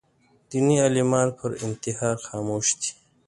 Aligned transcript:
دیني 0.49 0.75
عالمان 0.85 1.27
پر 1.39 1.51
انتحار 1.65 2.17
خاموش 2.27 2.67
دي 2.79 2.89